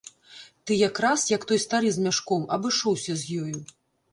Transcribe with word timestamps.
Ты 0.69 0.77
якраз, 0.77 1.25
як 1.35 1.45
той 1.51 1.61
стары 1.65 1.91
з 1.99 2.07
мяшком, 2.07 2.49
абышоўся 2.57 3.13
з 3.21 3.45
ёю. 3.45 3.57